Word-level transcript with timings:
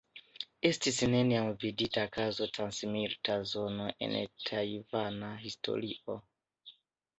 Estis 0.69 0.95
neniam 1.15 1.49
vidita 1.63 2.05
kazo 2.15 2.47
trans 2.57 2.81
milita 2.95 3.37
zono 3.53 3.87
en 4.07 4.17
la 4.19 4.25
tajvana 4.51 5.33
historio. 5.47 6.21